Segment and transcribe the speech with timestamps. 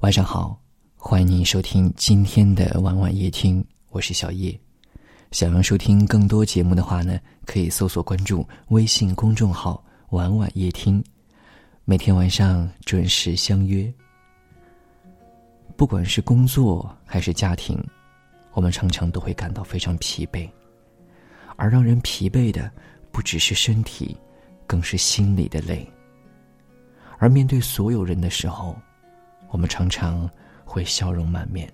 [0.00, 0.60] 晚上好，
[0.94, 4.56] 欢迎您收听今天的晚晚夜听，我是小叶。
[5.30, 9.82] 想要收听更多节目的话呢，可以搜索关注微信公众号
[10.12, 11.02] “晚晚夜听”，
[11.86, 13.90] 每天晚上准时相约。
[15.76, 17.82] 不管是工作还是家庭，
[18.52, 20.46] 我们常常都会感到非常疲惫，
[21.56, 22.70] 而让人疲惫的
[23.10, 24.14] 不只是身体，
[24.66, 25.90] 更是心里的累。
[27.16, 28.76] 而面对所有人的时候，
[29.50, 30.28] 我们常常
[30.64, 31.72] 会笑容满面，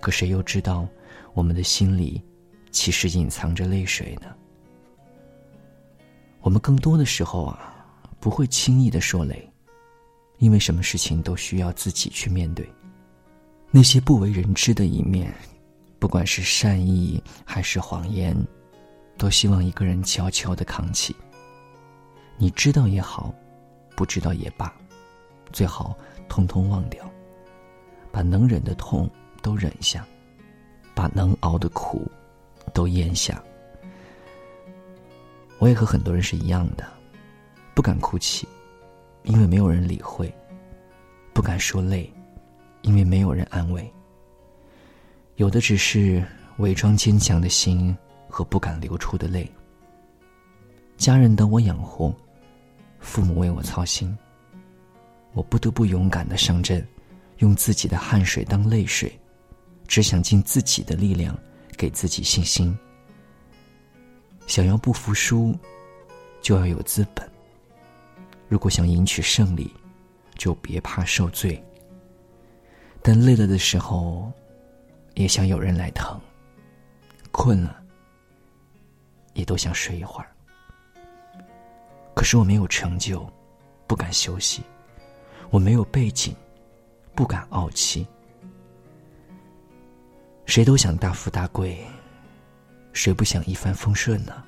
[0.00, 0.86] 可谁又知道，
[1.34, 2.22] 我们的心里
[2.70, 4.34] 其实隐藏着泪水呢？
[6.40, 7.74] 我们更多的时候啊，
[8.20, 9.50] 不会轻易的说累，
[10.38, 12.68] 因为什么事情都需要自己去面对。
[13.70, 15.34] 那些不为人知的一面，
[15.98, 18.36] 不管是善意还是谎言，
[19.18, 21.16] 都希望一个人悄悄的扛起。
[22.36, 23.34] 你知道也好，
[23.96, 24.72] 不知道也罢，
[25.56, 25.96] 最好。
[26.28, 27.08] 通通忘掉，
[28.12, 29.08] 把能忍的痛
[29.40, 30.04] 都忍下，
[30.92, 32.10] 把能熬的苦
[32.74, 33.42] 都咽下。
[35.58, 36.84] 我也和很多人是一样的，
[37.74, 38.46] 不敢哭泣，
[39.22, 40.26] 因为没有人理会；
[41.32, 42.12] 不敢说累，
[42.82, 43.90] 因为没有人安慰。
[45.36, 46.22] 有的只是
[46.58, 47.96] 伪装坚强的心
[48.28, 49.50] 和不敢流出的泪。
[50.98, 52.12] 家人等我养活，
[52.98, 54.14] 父母为我操心。
[55.36, 56.82] 我不得不勇敢的上阵，
[57.40, 59.20] 用自己的汗水当泪水，
[59.86, 61.38] 只想尽自己的力量，
[61.76, 62.74] 给自己信心。
[64.46, 65.54] 想要不服输，
[66.40, 67.30] 就要有资本。
[68.48, 69.70] 如果想赢取胜利，
[70.36, 71.62] 就别怕受罪。
[73.02, 74.32] 但累了的时候，
[75.16, 76.18] 也想有人来疼。
[77.30, 77.82] 困了，
[79.34, 80.34] 也都想睡一会儿。
[82.14, 83.30] 可是我没有成就，
[83.86, 84.62] 不敢休息。
[85.50, 86.34] 我没有背景，
[87.14, 88.06] 不敢傲气。
[90.44, 91.78] 谁都想大富大贵，
[92.92, 94.42] 谁不想一帆风顺呢？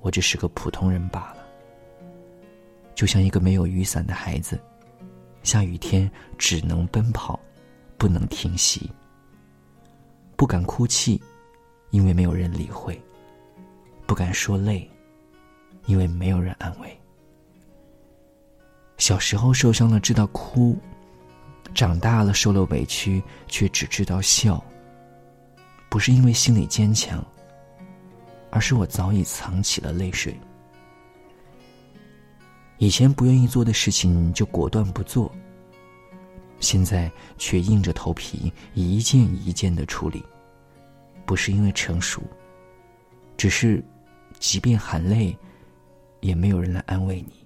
[0.00, 1.44] 我只是个普通人罢了，
[2.94, 4.58] 就像一个没有雨伞的孩子，
[5.42, 7.38] 下雨天只能奔跑，
[7.96, 8.90] 不能停息。
[10.36, 11.20] 不敢哭泣，
[11.90, 12.94] 因为没有人理会；
[14.06, 14.88] 不敢说累，
[15.86, 17.00] 因为没有人安慰。
[19.08, 20.76] 小时候受伤了知道哭，
[21.72, 24.62] 长大了受了委屈却只知道笑。
[25.88, 27.24] 不是因为心里坚强，
[28.50, 30.38] 而是我早已藏起了泪水。
[32.76, 35.34] 以前不愿意做的事情就果断不做，
[36.60, 40.22] 现在却硬着头皮一件一件的处理。
[41.24, 42.22] 不是因为成熟，
[43.38, 43.82] 只是，
[44.38, 45.34] 即便含泪，
[46.20, 47.37] 也没有人来安慰你。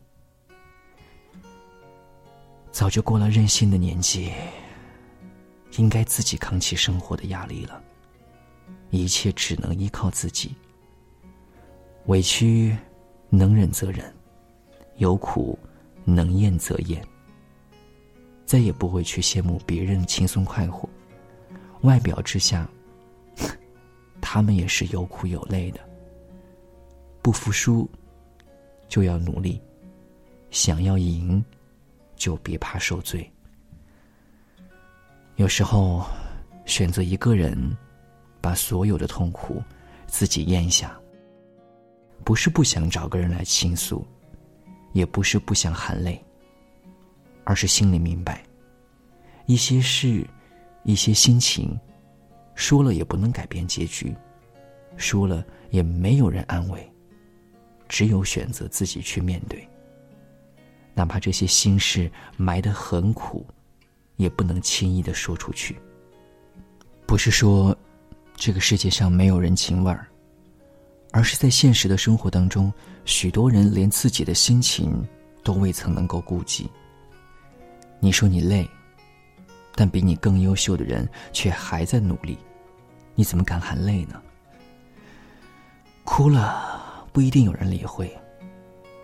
[2.72, 4.32] 早就过了任性的年纪，
[5.76, 7.80] 应该自己扛起生活的压力了。
[8.88, 10.54] 一切只能依靠自己。
[12.06, 12.76] 委屈
[13.28, 14.12] 能忍则忍，
[14.96, 15.56] 有苦
[16.04, 17.00] 能咽则咽。
[18.46, 20.88] 再也不会去羡慕别人轻松快活，
[21.82, 22.68] 外表之下，
[24.20, 25.80] 他们也是有苦有累的。
[27.22, 27.88] 不服输，
[28.88, 29.60] 就要努力，
[30.50, 31.42] 想要赢。
[32.22, 33.28] 就别怕受罪。
[35.34, 36.06] 有时候，
[36.66, 37.76] 选择一个人，
[38.40, 39.60] 把所有的痛苦
[40.06, 40.96] 自己咽下，
[42.22, 44.06] 不是不想找个人来倾诉，
[44.92, 46.24] 也不是不想含泪，
[47.42, 48.44] 而是心里明白，
[49.46, 50.24] 一些事，
[50.84, 51.76] 一些心情，
[52.54, 54.14] 说了也不能改变结局，
[54.96, 56.88] 说了也没有人安慰，
[57.88, 59.68] 只有选择自己去面对。
[60.94, 63.46] 哪怕这些心事埋得很苦，
[64.16, 65.76] 也不能轻易的说出去。
[67.06, 67.76] 不是说
[68.34, 70.06] 这个世界上没有人情味儿，
[71.12, 72.72] 而是在现实的生活当中，
[73.04, 75.06] 许多人连自己的心情
[75.42, 76.70] 都未曾能够顾及。
[78.00, 78.68] 你说你累，
[79.74, 82.36] 但比你更优秀的人却还在努力，
[83.14, 84.20] 你怎么敢喊累呢？
[86.04, 88.10] 哭了不一定有人理会，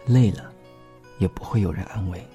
[0.05, 0.53] 累了。
[1.19, 2.27] 也不会有人安慰。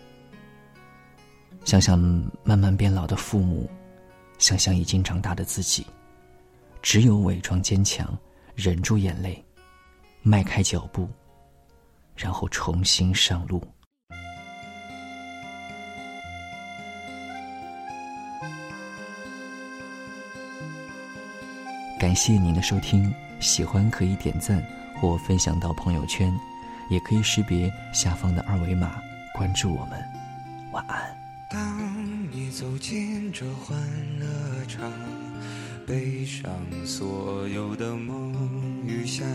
[1.65, 1.97] 想想
[2.43, 3.69] 慢慢变老的父母，
[4.37, 5.85] 想想已经长大的自己，
[6.81, 8.17] 只有伪装坚强，
[8.53, 9.43] 忍住眼泪，
[10.21, 11.07] 迈开脚步，
[12.15, 13.65] 然后重新上路。
[21.97, 24.61] 感谢您的收听，喜欢可以点赞
[24.99, 26.37] 或分享到朋友圈。
[26.93, 29.01] 也可以识别下方的二维码
[29.33, 29.99] 关注我们，
[30.71, 31.01] 晚安。
[31.49, 33.75] 当你走进这欢
[34.19, 34.27] 乐
[34.67, 34.91] 场，
[35.87, 36.51] 背上
[36.85, 39.27] 所有的梦与想，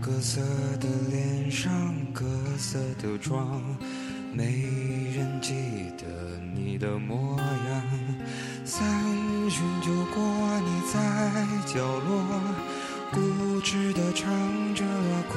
[0.00, 0.40] 各色
[0.78, 2.24] 的脸上，各
[2.56, 3.60] 色的妆，
[4.32, 4.62] 没
[5.16, 5.52] 人记
[5.98, 7.82] 得你的模样。
[8.64, 8.80] 三
[9.50, 10.94] 巡酒过，你在
[11.66, 12.22] 角落，
[13.10, 14.30] 固执地唱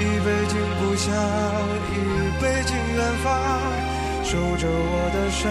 [0.00, 1.12] 一杯敬故乡，
[1.92, 1.94] 一
[2.40, 3.28] 杯敬远方。
[4.24, 5.44] 守着我的善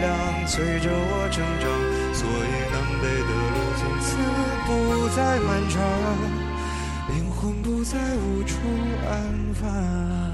[0.00, 0.12] 良，
[0.46, 1.64] 催着我成长，
[2.12, 4.06] 所以南北的路从此
[4.66, 4.68] 不
[5.16, 5.80] 再漫长，
[7.14, 8.52] 灵魂不再无处
[9.08, 9.14] 安
[9.54, 10.33] 放。